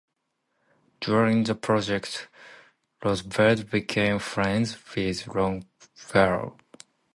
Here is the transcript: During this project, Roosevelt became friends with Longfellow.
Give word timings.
During 0.99 1.43
this 1.43 1.55
project, 1.61 2.27
Roosevelt 3.05 3.69
became 3.69 4.17
friends 4.17 4.75
with 4.95 5.27
Longfellow. 5.27 6.57